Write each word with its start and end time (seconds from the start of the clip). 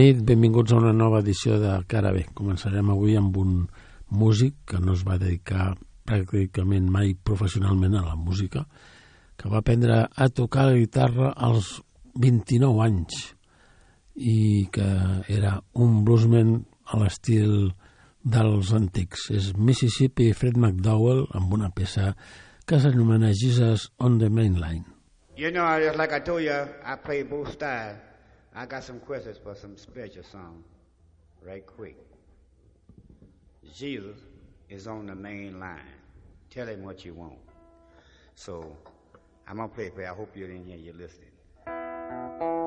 Nit, 0.00 0.22
benvinguts 0.24 0.72
a 0.72 0.78
una 0.78 0.94
nova 0.96 1.18
edició 1.20 1.58
de 1.60 1.74
Cara 1.90 2.08
B. 2.14 2.22
Començarem 2.32 2.88
avui 2.88 3.18
amb 3.18 3.34
un 3.36 3.66
músic 4.16 4.54
que 4.70 4.78
no 4.80 4.94
es 4.96 5.02
va 5.04 5.18
dedicar 5.20 5.74
pràcticament 6.08 6.86
mai 6.88 7.10
professionalment 7.12 7.98
a 7.98 8.06
la 8.06 8.14
música, 8.16 8.62
que 9.36 9.52
va 9.52 9.60
aprendre 9.60 9.98
a 10.08 10.30
tocar 10.32 10.70
la 10.70 10.78
guitarra 10.78 11.34
als 11.36 11.74
29 12.16 12.80
anys 12.86 13.20
i 14.16 14.70
que 14.72 14.88
era 15.36 15.58
un 15.76 16.00
bluesman 16.08 16.56
a 16.88 17.04
l'estil 17.04 17.74
dels 18.24 18.72
antics. 18.72 19.28
És 19.36 19.52
Mississippi 19.52 20.32
Fred 20.32 20.56
McDowell 20.56 21.26
amb 21.36 21.52
una 21.60 21.74
peça 21.76 22.14
que 22.64 22.80
s'anomena 22.80 23.36
Jesus 23.36 23.90
on 23.98 24.16
the 24.16 24.32
Main 24.32 24.56
Line. 24.62 24.86
You 25.36 25.52
know, 25.52 25.68
just 25.76 26.00
like 26.00 26.16
I 26.16 26.24
told 26.24 26.40
you, 26.40 26.56
I 26.86 26.96
play 26.96 27.20
both 27.22 27.52
styles. 27.52 28.09
I 28.54 28.66
got 28.66 28.82
some 28.82 28.98
questions 28.98 29.38
for 29.38 29.54
some 29.54 29.76
spiritual 29.76 30.24
song, 30.24 30.64
right 31.42 31.64
quick. 31.64 31.96
Jesus 33.74 34.16
is 34.68 34.86
on 34.86 35.06
the 35.06 35.14
main 35.14 35.60
line. 35.60 35.78
Tell 36.50 36.66
him 36.66 36.82
what 36.82 37.04
you 37.04 37.14
want. 37.14 37.38
So 38.34 38.76
I'm 39.46 39.56
gonna 39.56 39.68
play 39.68 39.90
for 39.90 40.00
you. 40.00 40.06
I 40.08 40.10
hope 40.10 40.36
you're 40.36 40.50
in 40.50 40.64
here. 40.64 40.76
You're 40.76 40.94
listening. 40.94 42.59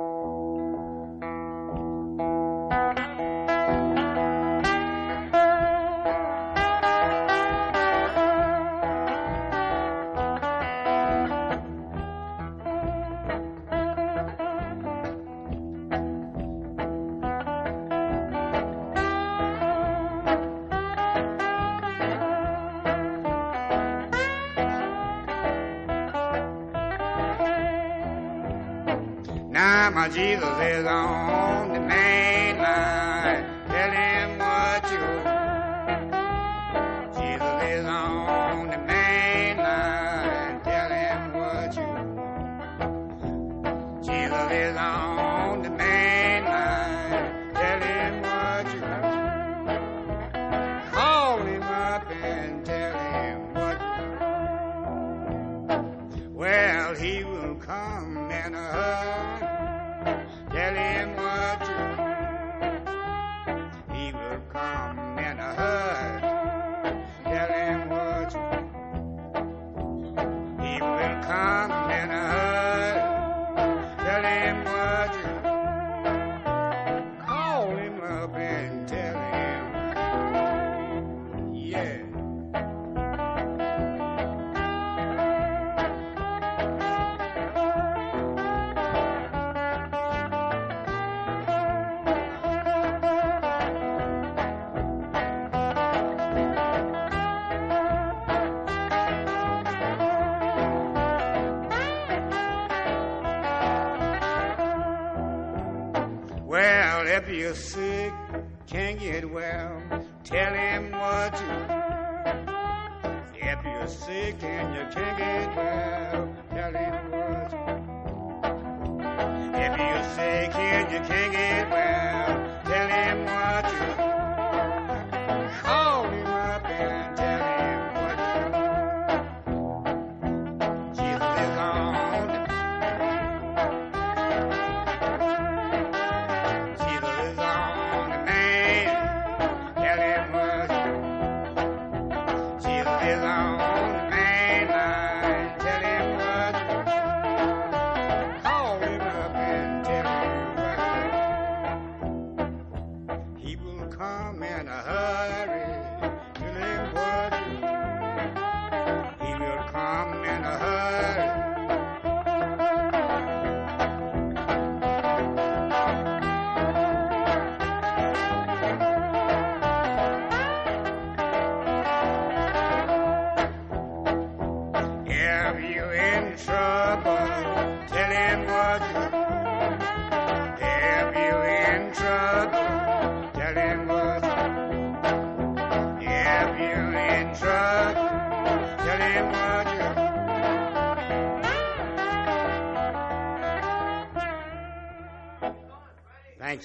Jesus 30.14 30.60
is 30.62 30.86
on 30.86 31.74
the 31.74 31.80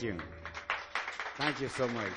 You. 0.01 0.15
Thank 1.37 1.61
you 1.61 1.69
so 1.69 1.89
much. 1.89 2.15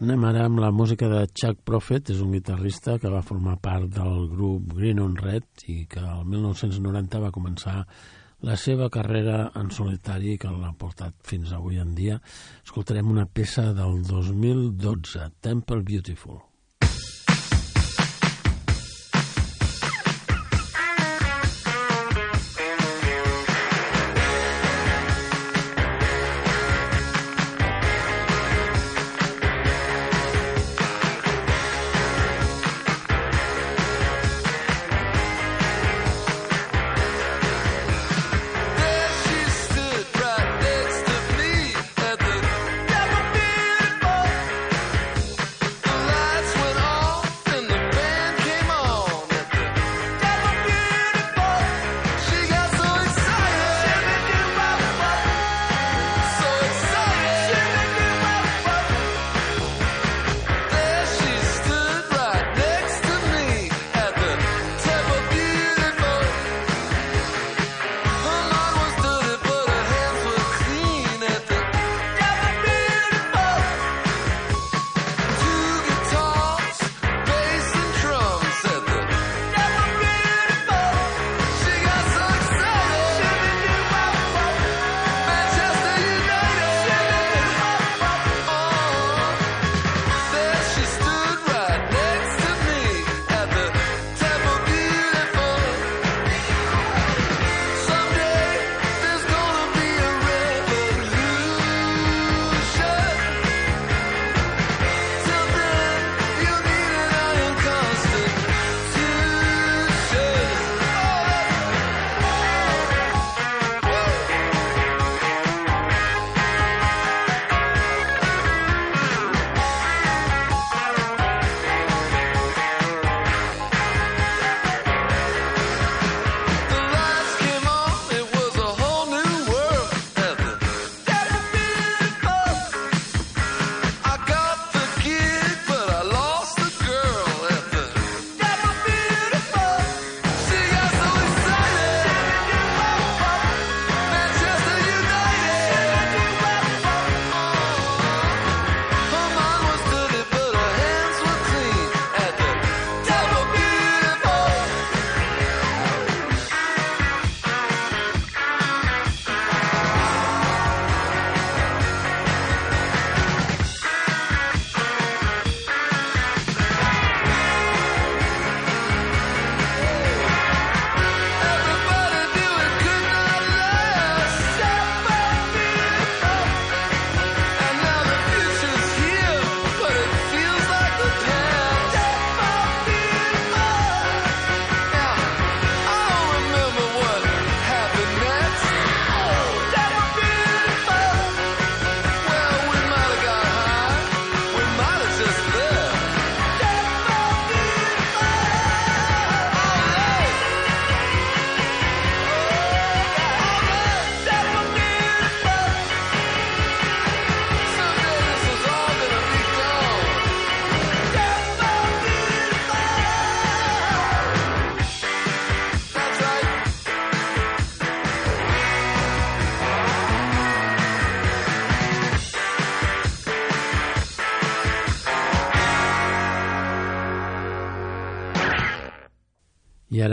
Anem 0.00 0.24
ara 0.24 0.46
amb 0.48 0.62
la 0.64 0.70
música 0.72 1.10
de 1.12 1.26
Chuck 1.28 1.60
Prophet, 1.68 2.08
és 2.10 2.22
un 2.24 2.32
guitarrista 2.32 2.96
que 2.98 3.10
va 3.12 3.20
formar 3.22 3.58
part 3.60 3.90
del 3.92 4.30
grup 4.30 4.72
Green 4.78 5.02
on 5.02 5.18
Red 5.20 5.66
i 5.68 5.84
que 5.90 6.00
el 6.00 6.24
1990 6.24 7.20
va 7.20 7.30
començar 7.34 7.82
la 8.48 8.56
seva 8.56 8.88
carrera 8.90 9.50
en 9.60 9.68
solitari 9.70 10.38
que 10.40 10.50
l'ha 10.50 10.72
portat 10.78 11.14
fins 11.28 11.52
avui 11.52 11.76
en 11.82 11.92
dia. 11.94 12.16
Escoltarem 12.64 13.12
una 13.12 13.28
peça 13.28 13.68
del 13.76 14.00
2012, 14.08 15.28
Temple 15.44 15.84
Beautiful. 15.84 16.40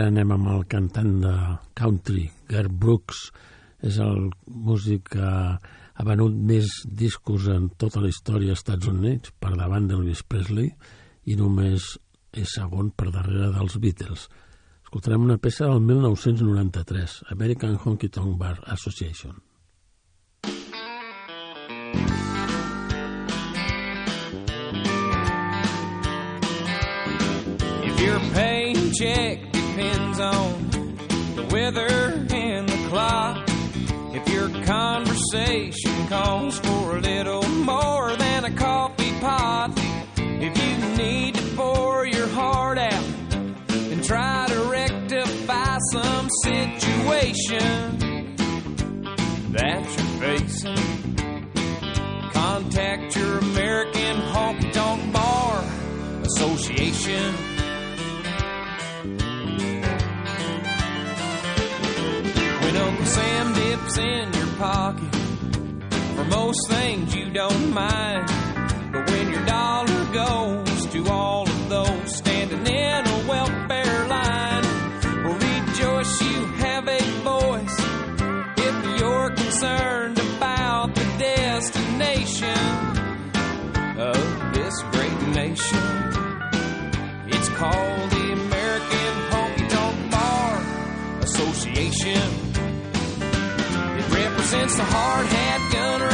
Ara 0.00 0.08
anem 0.08 0.30
amb 0.32 0.48
el 0.48 0.62
cantant 0.70 1.10
de 1.20 1.32
country, 1.76 2.24
Garth 2.48 2.72
Brooks. 2.72 3.18
És 3.84 3.98
el 4.00 4.30
músic 4.48 5.10
que 5.12 5.24
ha 5.24 6.06
venut 6.08 6.36
més 6.50 6.70
discos 6.84 7.48
en 7.52 7.68
tota 7.80 8.00
la 8.00 8.08
història 8.08 8.54
als 8.54 8.62
Estats 8.62 8.88
Units, 8.88 9.34
per 9.36 9.52
davant 9.56 9.88
d'Elvis 9.88 10.22
Presley, 10.24 10.70
i 11.28 11.36
només 11.36 11.90
és 12.32 12.56
segon 12.56 12.92
per 12.96 13.10
darrere 13.10 13.50
dels 13.56 13.76
Beatles. 13.82 14.26
Escoltarem 14.86 15.28
una 15.28 15.38
peça 15.38 15.68
del 15.68 15.84
1993, 15.84 17.20
American 17.36 17.76
Honky 17.84 18.08
Tonk 18.08 18.38
Bar 18.40 18.56
Association. 18.72 19.36
If 27.84 28.00
your 28.00 28.20
paycheck 28.32 29.59
depends 29.70 30.18
on 30.18 30.70
the 31.36 31.48
weather 31.52 31.86
and 32.34 32.68
the 32.68 32.88
clock, 32.88 33.48
if 34.12 34.28
your 34.28 34.48
conversation 34.64 36.08
calls 36.08 36.58
for 36.58 36.96
a 36.96 37.00
little 37.00 37.46
more 37.48 38.16
than 38.16 38.44
a 38.46 38.50
coffee 38.50 39.12
pot, 39.20 39.70
if 40.16 40.56
you 40.58 40.96
need 40.96 41.34
to 41.36 41.56
pour 41.56 42.04
your 42.04 42.26
heart 42.28 42.78
out 42.78 43.04
and 43.70 44.02
try 44.04 44.46
to 44.48 44.60
rectify 44.64 45.78
some 45.92 46.28
situation 46.42 47.96
that 49.52 49.84
you're 49.84 50.20
facing, 50.20 51.20
contact 52.32 53.16
your 53.16 53.38
American 53.38 54.16
Honky 54.32 54.72
Tonk 54.72 55.12
Bar 55.12 55.64
Association. 56.24 57.49
Most 66.30 66.68
things 66.68 67.14
you 67.14 67.30
don't 67.30 67.74
mind. 67.74 68.26
But 68.92 69.10
when 69.10 69.30
your 69.30 69.44
dollar 69.44 70.04
goes 70.12 70.86
to 70.86 71.08
all 71.08 71.48
of 71.48 71.68
those 71.68 72.16
standing 72.16 72.66
in 72.66 73.06
a 73.06 73.28
welfare 73.28 74.06
line, 74.06 74.64
well, 75.24 75.34
rejoice 75.34 76.22
you 76.22 76.44
have 76.64 76.88
a 76.88 77.02
voice 77.22 77.78
if 78.58 79.00
you're 79.00 79.30
concerned 79.30 80.18
about 80.18 80.94
the 80.94 81.04
destination 81.18 82.66
of 83.98 84.54
this 84.54 84.74
great 84.92 85.20
nation. 85.34 85.84
It's 87.26 87.48
called 87.50 88.10
the 88.10 88.32
American 88.32 89.12
Honky 89.32 89.68
Tonk 89.68 90.10
Bar 90.10 90.50
Association. 91.22 92.28
It 93.98 94.06
represents 94.14 94.76
the 94.76 94.84
hard 94.84 95.26
hat, 95.26 95.72
gun 95.72 96.09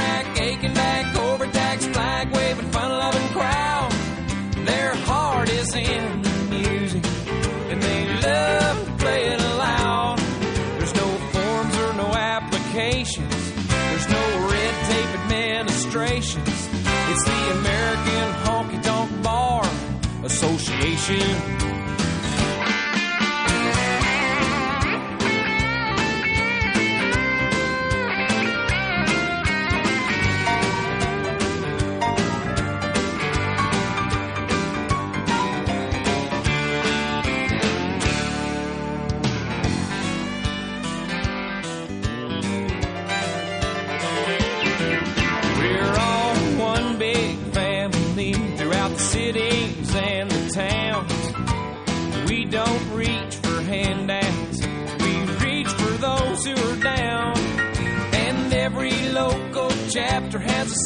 Association. 21.09 21.56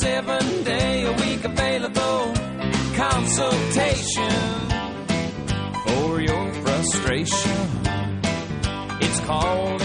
Seven 0.01 0.65
day 0.65 1.05
a 1.05 1.13
week 1.13 1.45
available 1.45 2.33
consultation 2.97 4.31
for 5.85 6.21
your 6.23 6.53
frustration. 6.63 7.69
It's 9.03 9.21
called 9.21 9.83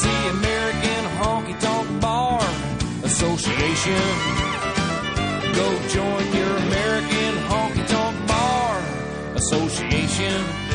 It's 0.00 0.06
the 0.06 0.30
American 0.30 1.04
Honky 1.18 1.60
Tonk 1.60 2.00
Bar 2.00 2.40
Association. 3.02 4.00
Go 5.58 5.88
join 5.88 6.36
your 6.36 6.56
American 6.56 7.34
Honky 7.50 7.88
Tonk 7.88 8.28
Bar 8.28 8.80
Association. 9.34 10.67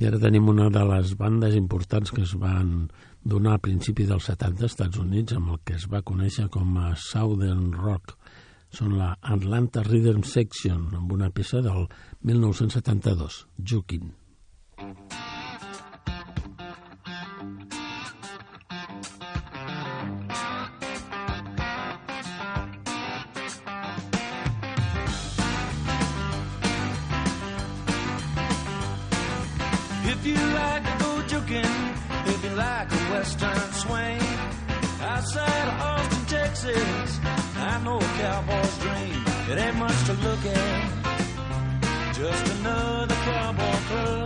I 0.00 0.06
ara 0.08 0.16
tenim 0.16 0.46
una 0.48 0.70
de 0.72 0.80
les 0.88 1.10
bandes 1.20 1.52
importants 1.58 2.08
que 2.16 2.22
es 2.24 2.30
van 2.40 2.86
donar 3.20 3.58
a 3.58 3.60
principi 3.60 4.06
dels 4.08 4.30
70 4.30 4.64
als 4.64 4.72
Estats 4.72 5.00
Units 5.02 5.36
amb 5.36 5.52
el 5.52 5.58
que 5.60 5.76
es 5.76 5.84
va 5.92 6.00
conèixer 6.00 6.46
com 6.54 6.78
a 6.80 6.94
Southern 6.96 7.74
Rock. 7.76 8.16
Són 8.72 8.96
la 8.96 9.10
Atlanta 9.20 9.84
Rhythm 9.84 10.24
Section 10.24 10.88
amb 10.96 11.12
una 11.12 11.28
peça 11.28 11.60
del 11.60 11.84
1972, 12.24 13.44
Jukin. 13.60 14.14
If 14.80 14.96
you 15.12 15.29
dream. 38.80 39.24
It 39.50 39.58
ain't 39.58 39.76
much 39.76 39.98
to 40.06 40.12
look 40.26 40.44
at, 40.46 42.14
just 42.14 42.44
another 42.58 43.14
cowboy 43.14 43.78
club. 43.88 44.19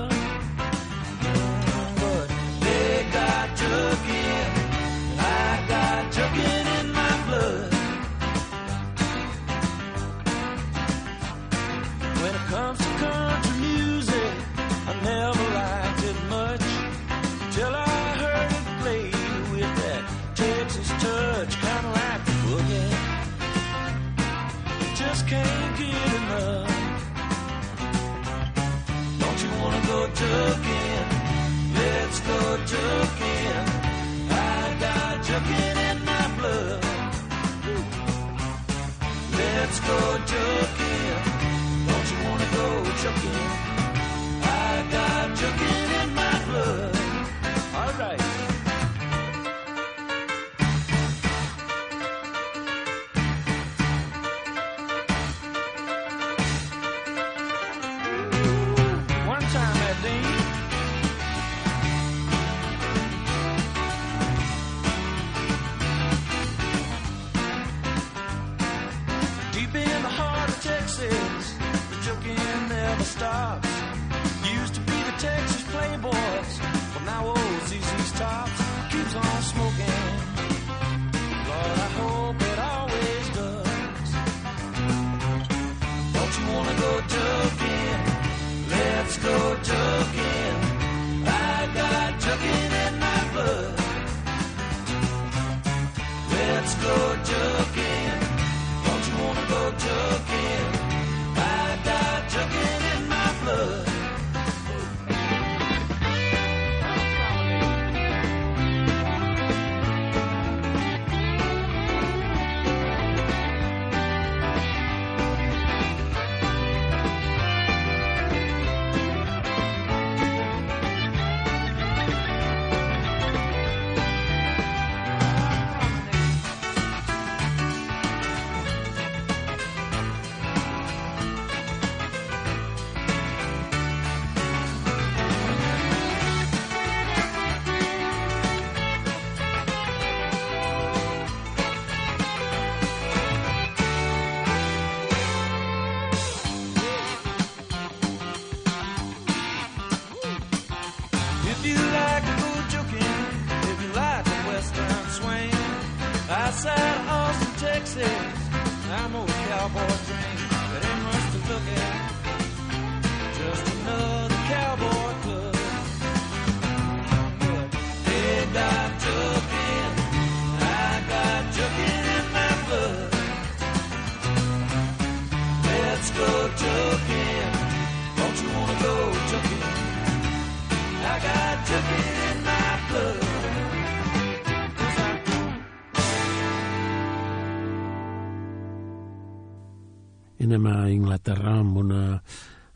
anem 190.64 190.84
a 190.84 190.90
Inglaterra 190.90 191.58
amb 191.60 191.76
una, 191.76 192.20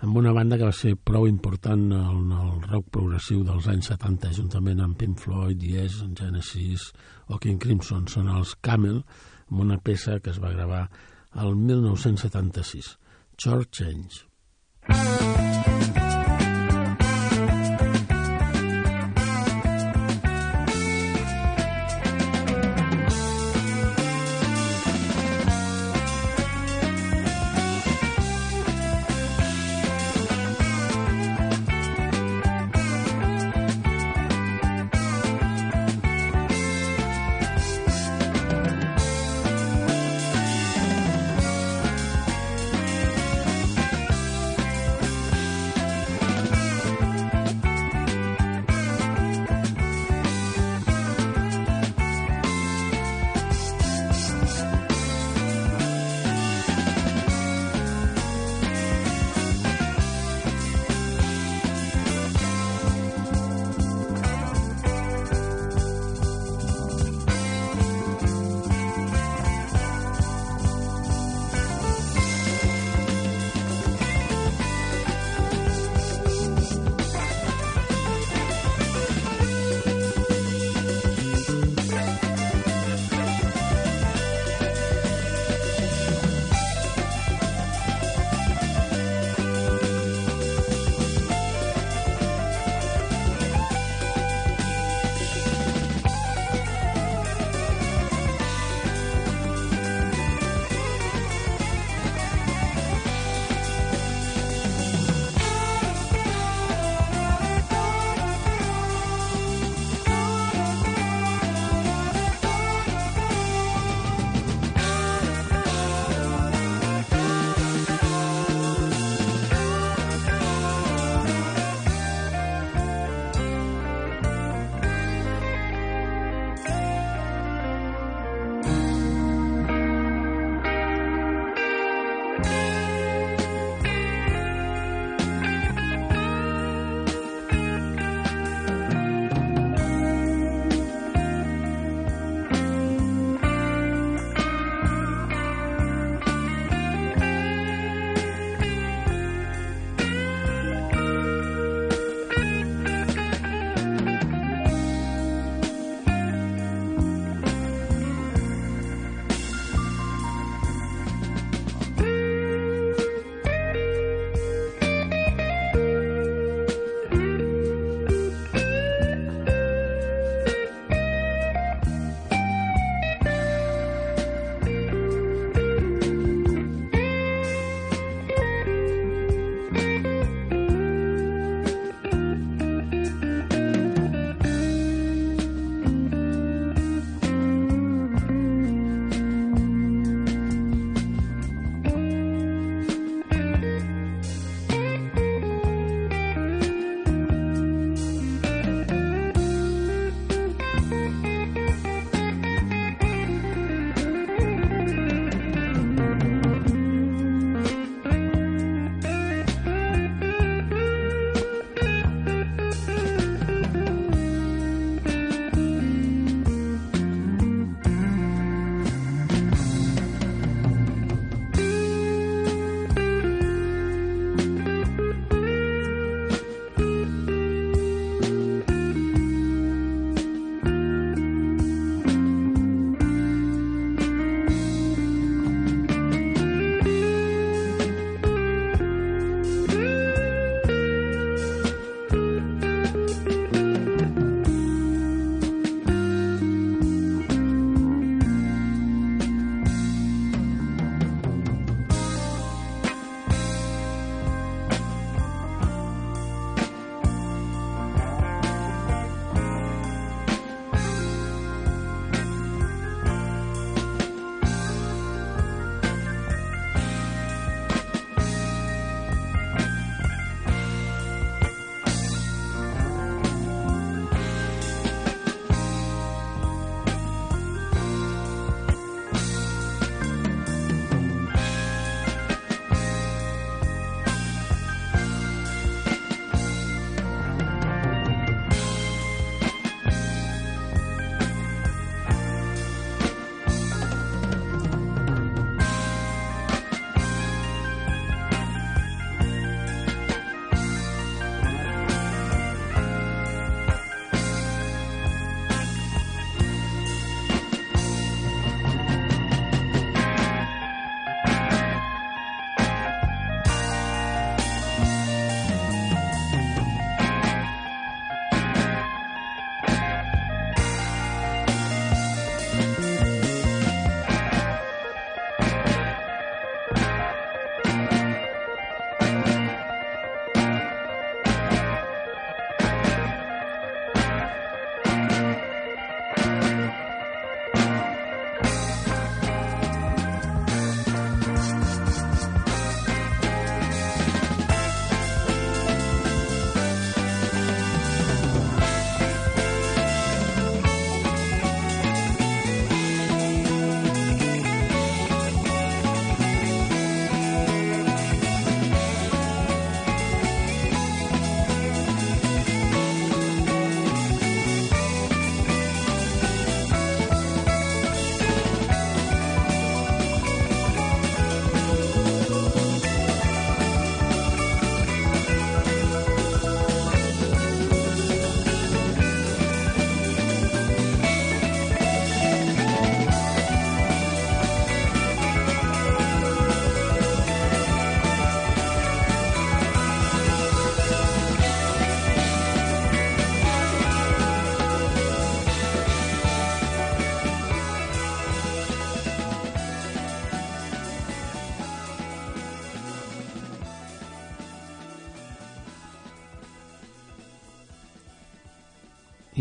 amb 0.05 0.16
una 0.16 0.33
banda 0.33 0.59
que 0.59 0.66
va 0.68 0.74
ser 0.74 0.96
prou 0.96 1.27
important 1.29 1.87
en 1.92 2.33
el 2.33 2.61
rock 2.68 2.90
progressiu 2.92 3.42
dels 3.44 3.68
anys 3.68 3.90
70, 3.92 4.33
juntament 4.37 4.81
amb 4.85 4.98
Pink 4.98 5.18
Floyd, 5.18 5.62
Yes, 5.62 6.03
Genesis 6.18 6.92
o 7.29 7.38
King 7.38 7.59
Crimson. 7.59 8.07
Són 8.09 8.29
els 8.29 8.55
Camel, 8.61 9.03
amb 9.48 9.61
una 9.64 9.79
peça 9.81 10.20
que 10.20 10.31
es 10.31 10.40
va 10.42 10.53
gravar 10.53 10.88
al 11.33 11.55
1976, 11.57 12.96
Church 13.37 13.70
Change. 13.70 14.24
Mm 14.88 14.94
-hmm. 14.94 15.48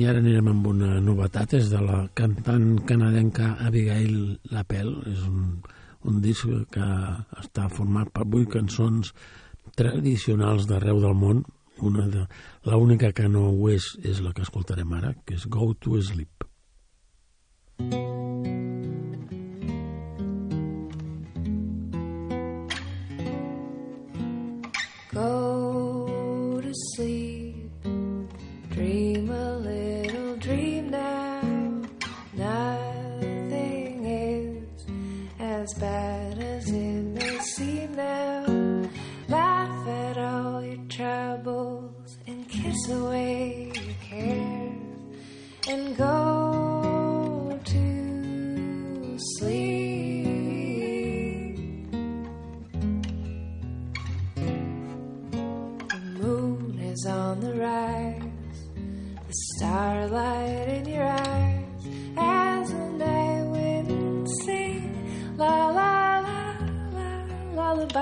Ara 0.08 0.22
anirem 0.22 0.46
amb 0.48 0.67
una 0.70 1.02
novetat, 1.04 1.58
és 1.58 1.67
de 1.67 1.82
la 1.84 1.98
cantant 2.15 2.78
canadenca 2.88 3.50
Abigail 3.67 4.38
Lapel. 4.54 4.93
És 5.12 5.26
un, 5.28 5.58
un 6.08 6.22
disc 6.24 6.48
que 6.72 6.88
està 7.41 7.67
format 7.67 8.13
per 8.15 8.24
vuit 8.24 8.48
cançons 8.54 9.12
tradicionals 9.76 10.70
d'arreu 10.72 11.04
del 11.04 11.17
món. 11.20 11.43
Una 11.84 12.08
de, 12.08 12.24
la 12.63 12.80
única 12.80 13.12
que 13.12 13.28
no 13.28 13.50
ho 13.52 13.72
és 13.74 13.91
és 14.00 14.24
la 14.24 14.32
que 14.32 14.48
escoltarem 14.48 14.96
ara, 14.96 15.12
que 15.28 15.36
és 15.36 15.50
Go 15.52 15.74
to 15.76 16.00
Sleep. 16.00 16.48
Go 17.91 18.57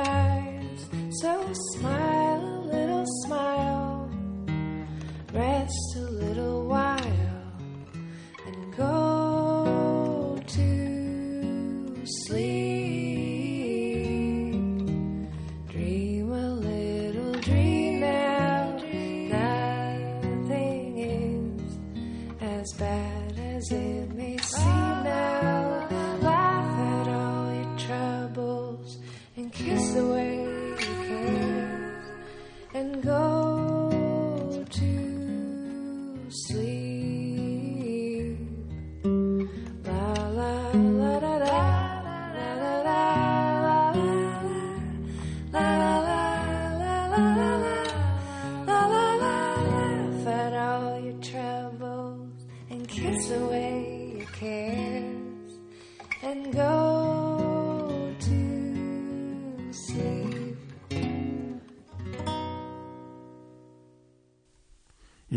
back. 0.03 0.24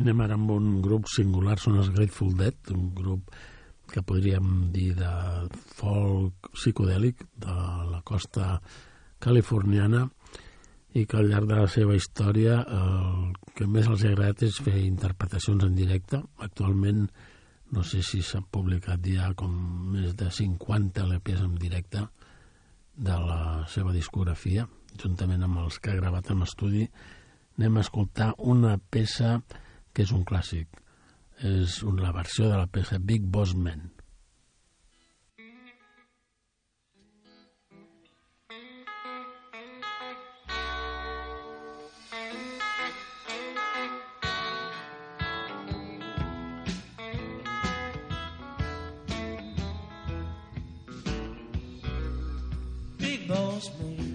Anem 0.09 0.23
ara 0.25 0.37
amb 0.39 0.51
un 0.55 0.69
grup 0.81 1.05
singular, 1.13 1.59
són 1.61 1.75
els 1.83 1.91
Grateful 1.93 2.31
Dead, 2.39 2.57
un 2.73 2.87
grup 2.97 3.35
que 3.93 4.01
podríem 4.01 4.71
dir 4.73 4.95
de 4.97 5.11
folk 5.77 6.49
psicodèlic 6.57 7.27
de 7.37 7.57
la 7.91 8.01
costa 8.09 8.55
californiana 9.21 10.07
i 10.97 11.05
que 11.05 11.19
al 11.21 11.29
llarg 11.29 11.51
de 11.51 11.61
la 11.61 11.69
seva 11.69 11.97
història 11.99 12.63
el 12.63 13.37
que 13.53 13.69
més 13.69 13.85
els 13.85 14.07
ha 14.07 14.15
agradat 14.15 14.47
és 14.49 14.63
fer 14.65 14.79
interpretacions 14.81 15.69
en 15.69 15.77
directe. 15.77 16.23
Actualment 16.41 17.05
no 17.77 17.85
sé 17.85 18.01
si 18.01 18.23
s'han 18.25 18.49
publicat 18.49 19.05
ja 19.05 19.29
com 19.37 19.53
més 19.93 20.17
de 20.17 20.33
50 20.33 21.05
LPs 21.05 21.45
en 21.45 21.61
directe 21.61 22.09
de 22.97 23.23
la 23.29 23.41
seva 23.69 23.93
discografia, 23.93 24.65
juntament 24.97 25.45
amb 25.45 25.67
els 25.67 25.77
que 25.79 25.93
ha 25.93 26.01
gravat 26.01 26.33
en 26.33 26.49
estudi. 26.49 26.89
Anem 27.61 27.77
a 27.77 27.85
escoltar 27.85 28.33
una 28.41 28.79
peça 28.79 29.37
que 29.45 29.67
és 29.97 30.13
un 30.13 30.25
clàssic. 30.29 30.69
És 31.39 31.83
un, 31.87 32.01
la 32.03 32.13
versió 32.13 32.49
de 32.51 32.59
la 32.59 32.67
peça 32.67 32.99
Big 32.99 33.23
Boss 33.23 33.55
Man. 33.55 33.89
Big 52.99 53.29
boss 53.29 53.71
man. 53.79 54.09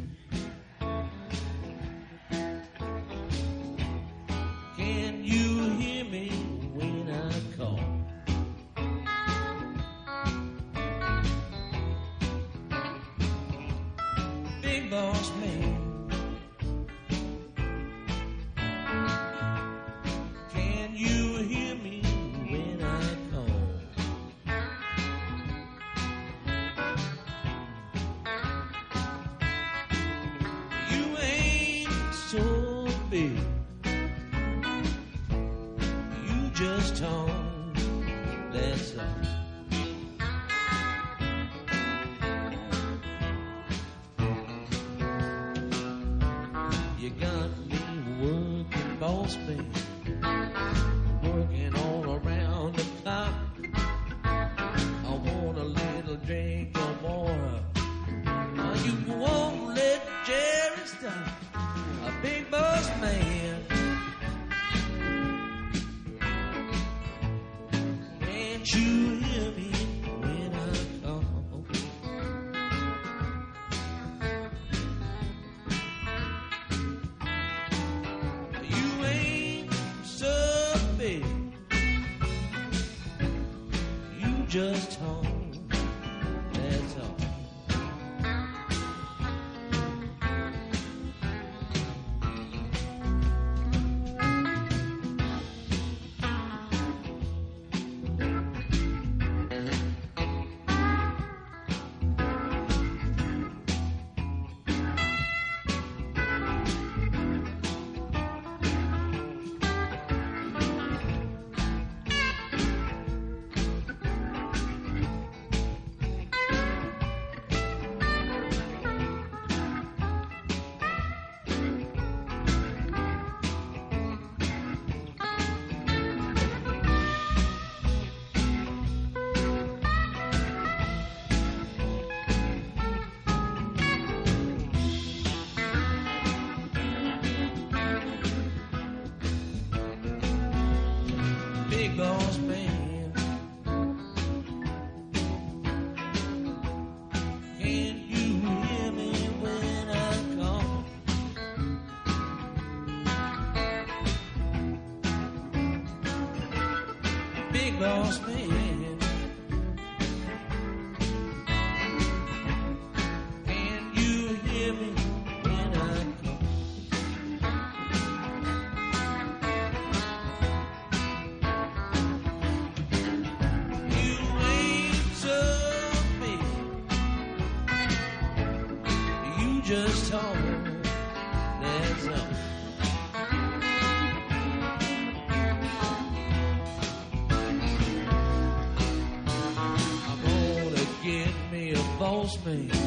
me. 192.46 192.83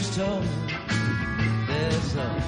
just 0.00 0.14
told 0.14 0.44
There's 1.68 2.14
a 2.16 2.39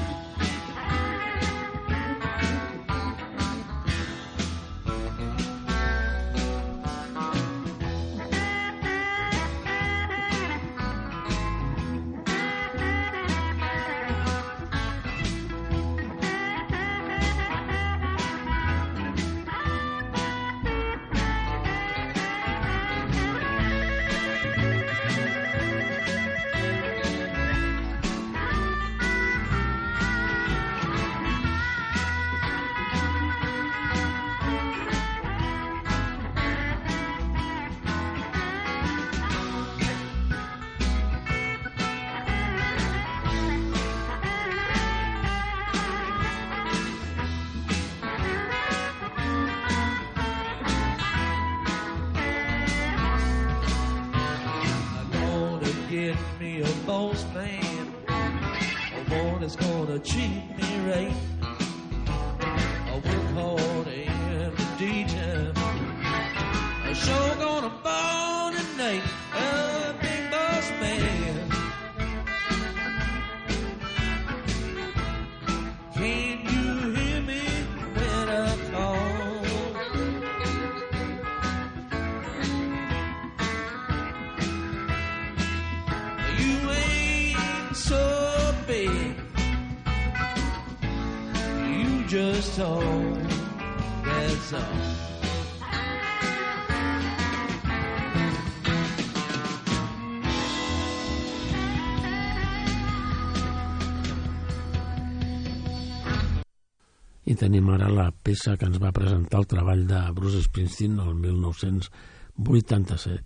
i 107.33 107.37
tenim 107.38 107.71
ara 107.73 107.87
la 107.88 108.11
peça 108.12 108.59
que 108.61 108.66
ens 108.68 108.77
va 108.83 108.90
presentar 108.92 109.38
el 109.40 109.47
treball 109.49 109.87
de 109.88 110.01
Bruce 110.16 110.42
Springsteen 110.45 110.99
el 111.01 111.14
1987. 111.16 113.23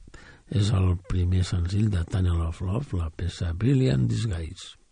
És 0.57 0.71
el 0.79 0.95
primer 1.11 1.43
senzill 1.43 1.91
de 1.91 2.05
Tunnel 2.07 2.41
of 2.47 2.63
Love, 2.63 2.95
la 3.01 3.11
peça 3.11 3.51
Brilliant 3.59 4.07
Disguise. 4.07 4.86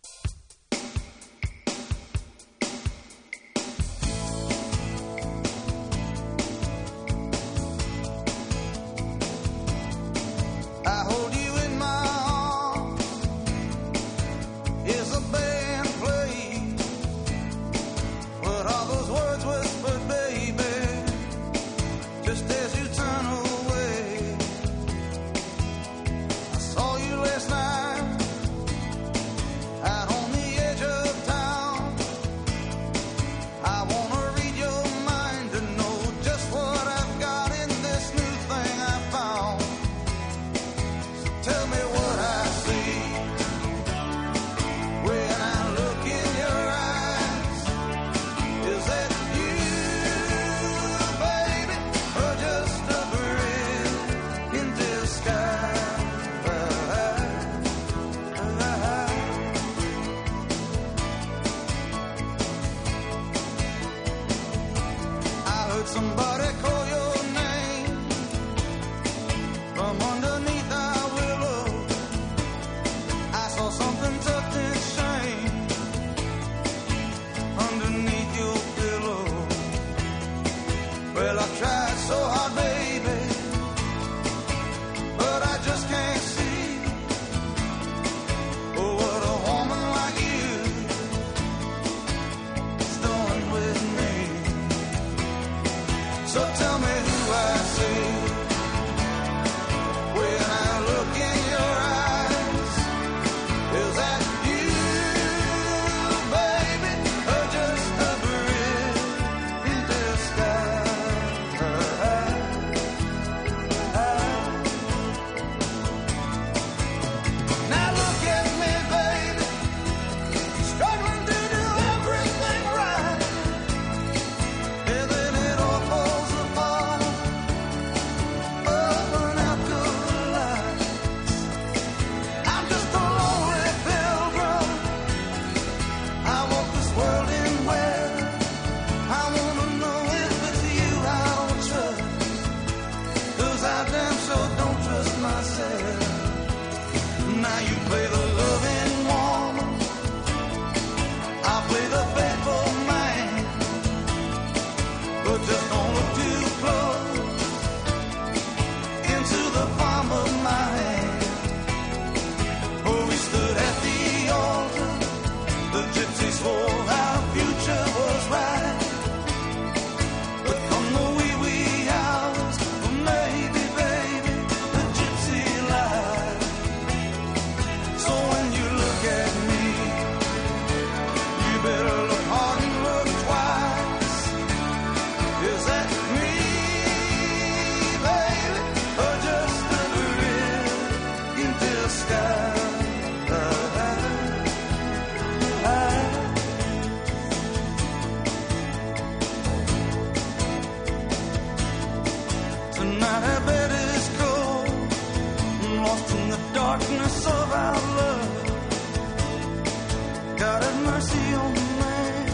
God 210.44 210.62
have 210.62 210.80
mercy 210.84 211.26
on 211.42 211.54
the 211.54 211.66
man 211.80 212.26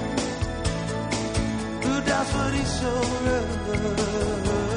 who 1.85 1.93
dies 2.09 2.29
for 2.33 2.49
his 2.57 2.71
soul. 2.81 4.70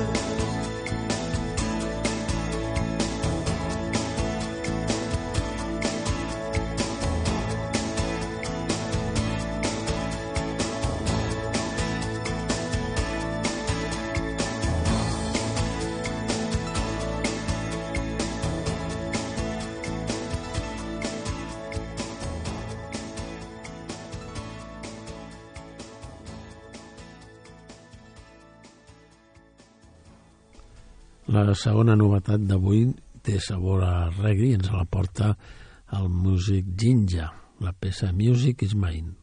La 31.54 31.58
segona 31.62 31.94
novetat 31.94 32.42
d'avui 32.50 32.80
té 33.22 33.36
sabor 33.38 33.84
a 33.86 34.08
reggae 34.10 34.48
i 34.48 34.56
ens 34.58 34.72
la 34.74 34.88
porta 34.90 35.28
el 36.00 36.08
músic 36.10 36.72
Jinja. 36.82 37.28
La 37.62 37.78
peça 37.78 38.10
Music 38.10 38.66
is 38.66 38.74
Mine. 38.74 39.23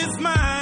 is 0.00 0.18
mine. 0.18 0.59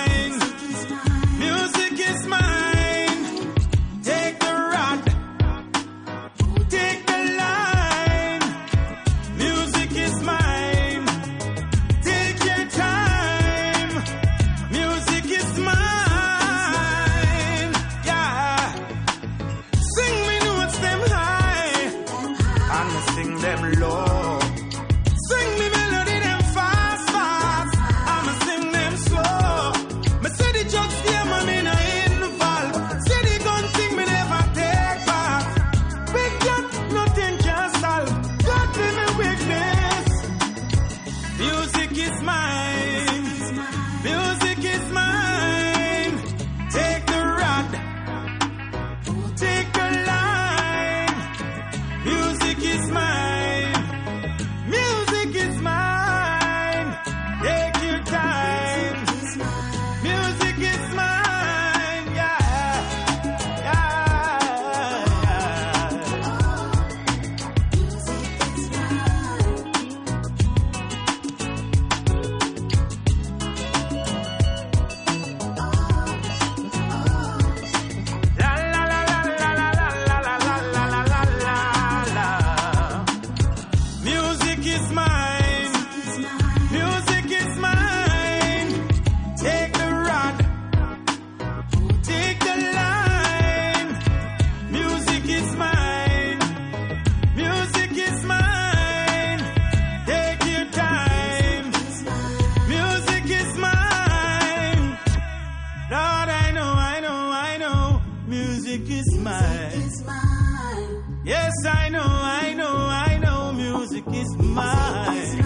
I 111.69 111.89
know, 111.91 112.05
I 112.05 112.55
know, 112.55 112.77
I 113.09 113.19
know 113.19 113.53
music 113.53 114.05
is 114.09 114.37
mine. 114.39 115.41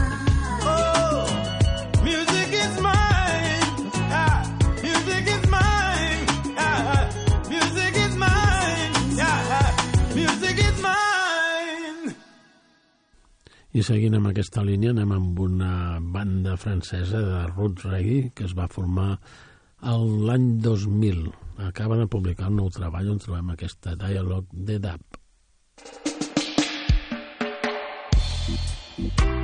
Oh, 0.63 1.27
music 2.03 2.49
is 2.65 2.81
mine. 2.81 3.91
Music 4.83 5.27
is 5.35 5.45
mine. 5.51 6.27
Music 7.51 7.95
is 7.97 8.15
mine. 8.17 8.93
I 13.73 13.83
seguint 13.83 14.15
amb 14.19 14.29
aquesta 14.31 14.63
línia 14.63 14.91
anem 14.93 15.13
amb 15.17 15.39
una 15.41 15.99
banda 16.01 16.57
francesa 16.61 17.23
de 17.25 17.47
roots 17.55 17.87
reggae 17.89 18.31
que 18.37 18.45
es 18.45 18.53
va 18.55 18.69
formar 18.69 19.17
l'any 19.83 20.61
2000. 20.63 21.33
Acaben 21.71 21.99
de 22.05 22.07
publicar 22.07 22.51
un 22.53 22.61
nou 22.61 22.69
treball 22.71 23.11
on 23.15 23.19
trobem 23.23 23.51
aquesta 23.55 23.97
dialog 23.99 24.47
de 24.53 24.79
Dab. 24.79 25.12
Thank 29.03 29.42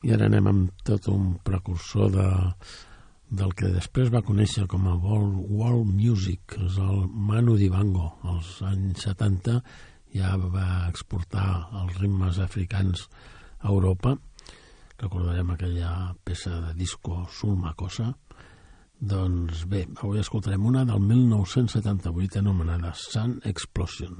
I 0.00 0.14
ara 0.16 0.30
anem 0.30 0.46
amb 0.48 0.84
tot 0.86 1.10
un 1.12 1.34
precursor 1.44 2.08
de, 2.14 2.28
del 3.28 3.52
que 3.52 3.68
després 3.74 4.08
va 4.12 4.24
conèixer 4.24 4.64
com 4.70 4.86
a 4.88 4.94
World, 4.96 5.42
World 5.52 5.92
Music, 5.92 6.56
és 6.56 6.78
el 6.80 7.04
Manu 7.28 7.58
Dibango. 7.60 8.06
Als 8.32 8.56
anys 8.64 9.04
70 9.04 9.58
ja 10.16 10.32
va 10.40 10.86
exportar 10.88 11.50
els 11.82 12.00
ritmes 12.00 12.40
africans 12.40 13.04
a 13.60 13.68
Europa. 13.68 14.16
Recordarem 15.00 15.52
aquella 15.52 15.92
peça 16.24 16.56
de 16.64 16.74
disco 16.80 17.26
Sulma 17.36 17.74
Cosa. 17.76 18.10
Doncs 19.00 19.66
bé, 19.68 19.86
avui 20.00 20.20
escoltarem 20.20 20.64
una 20.66 20.86
del 20.88 21.00
1978 21.04 22.40
anomenada 22.40 22.96
Sun 22.96 23.38
Explosion. 23.44 24.18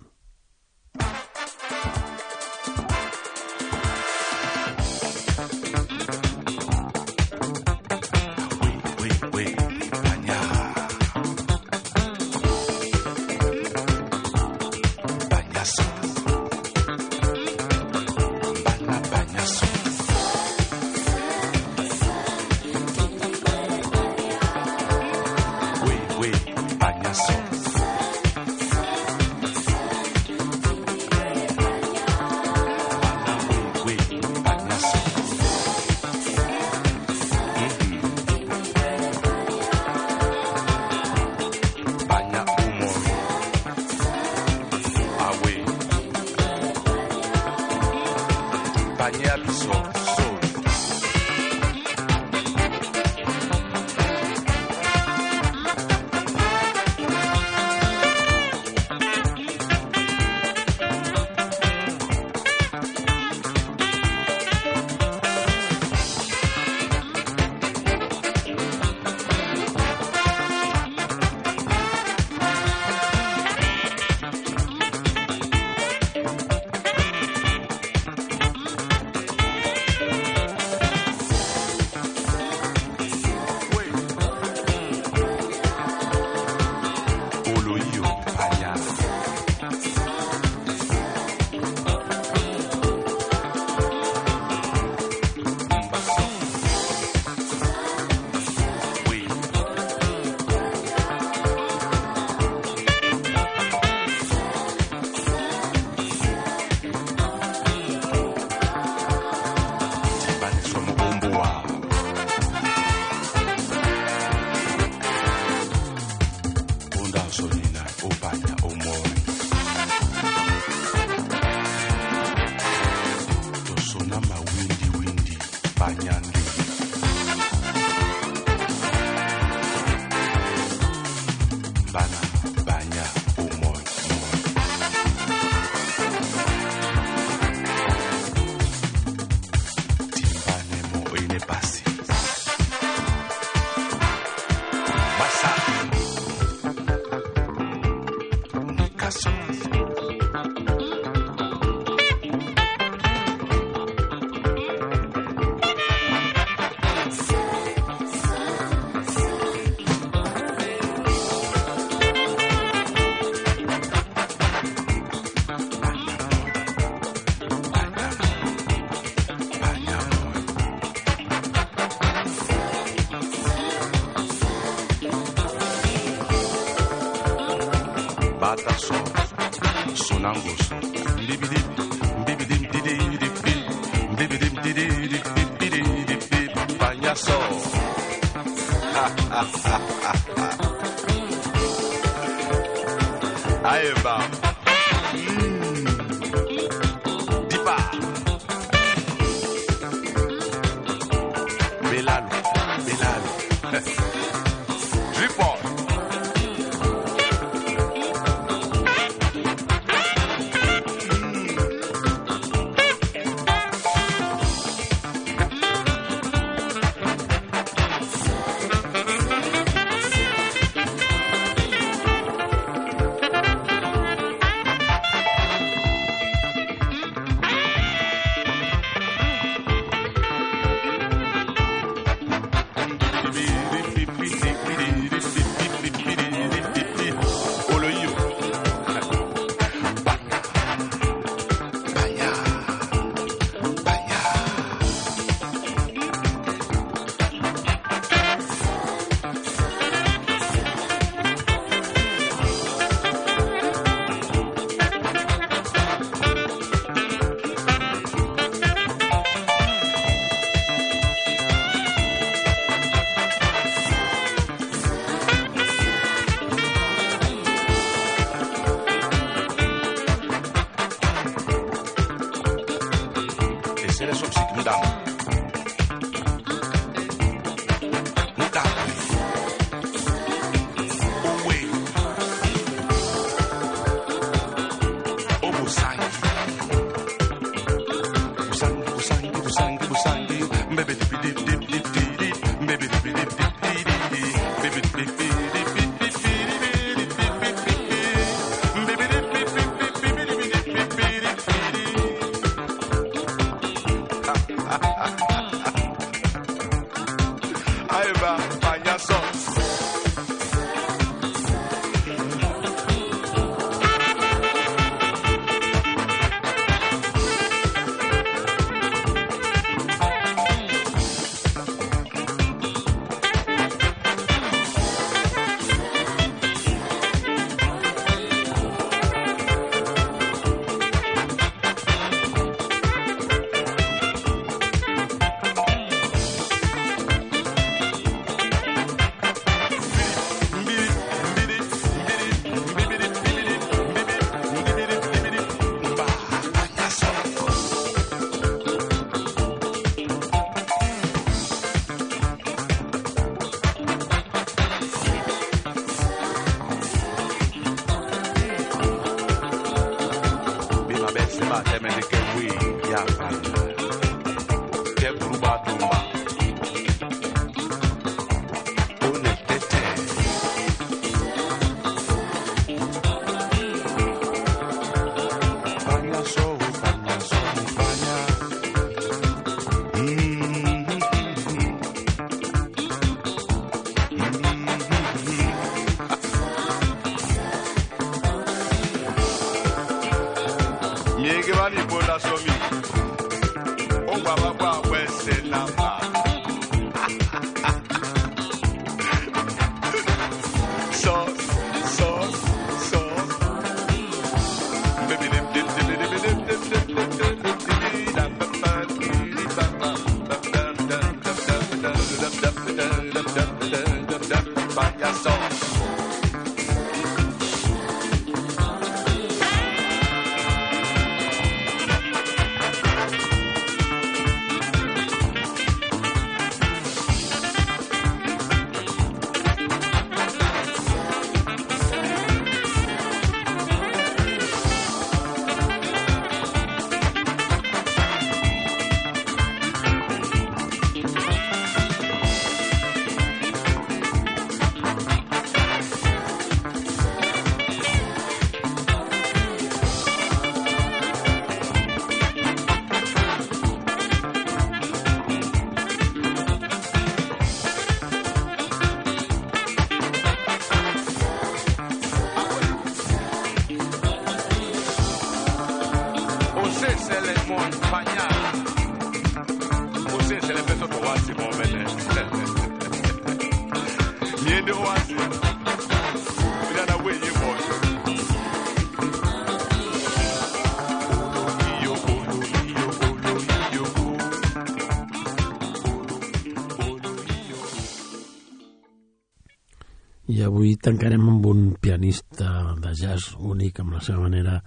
avui 490.61 490.75
tancarem 490.77 491.23
amb 491.25 491.47
un 491.49 491.61
pianista 491.81 492.75
de 492.77 492.91
jazz 492.93 493.31
únic 493.41 493.79
amb 493.81 493.95
la 493.95 494.03
seva 494.05 494.27
manera 494.27 494.59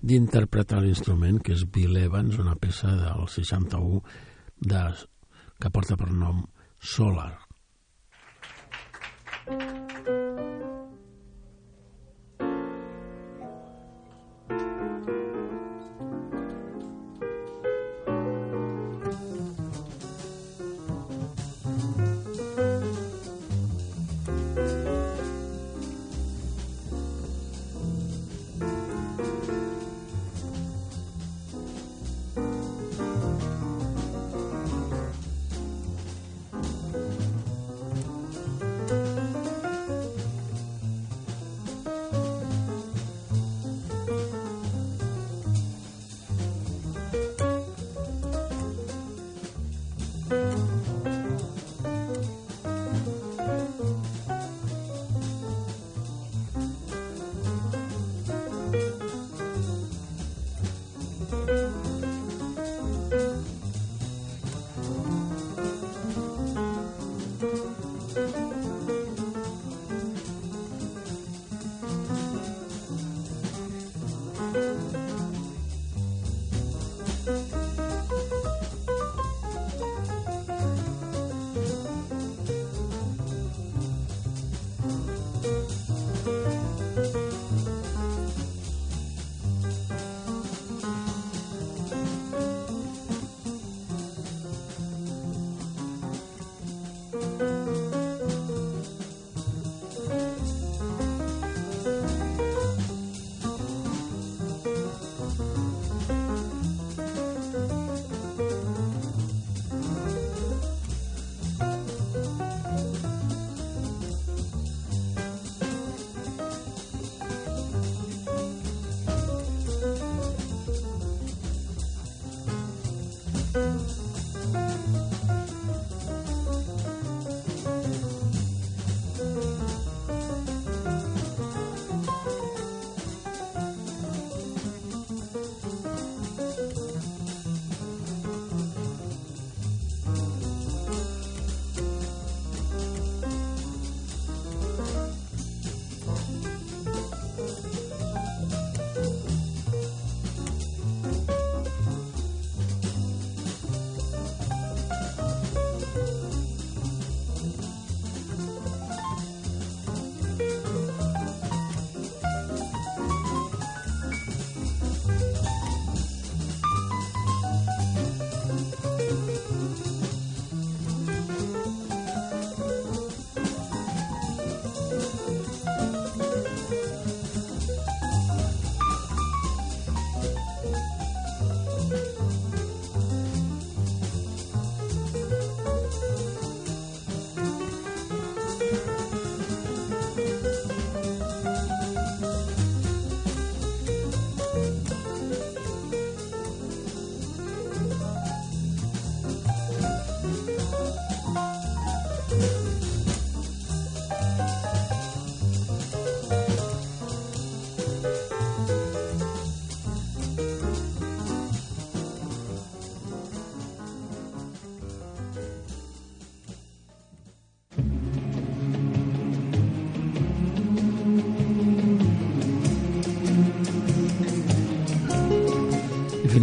d'interpretar 0.00 0.78
l'instrument, 0.80 1.42
que 1.44 1.52
és 1.52 1.66
Bill 1.68 1.98
Evans, 2.00 2.38
una 2.40 2.56
peça 2.56 2.88
del 2.96 3.28
61 3.28 4.00
de, 4.72 4.82
que 5.60 5.74
porta 5.76 6.00
per 6.00 6.08
nom 6.08 6.40
Solar. 6.80 7.51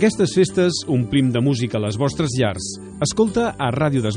Aquestes 0.00 0.32
festes 0.32 0.78
omplim 0.88 1.26
de 1.28 1.42
música 1.44 1.76
les 1.76 1.98
vostres 2.00 2.32
llars. 2.32 2.64
Escolta 3.04 3.50
a 3.60 3.66
Ràdio 3.68 4.00
Desvern 4.00 4.16